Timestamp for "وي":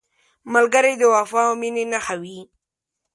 2.21-2.39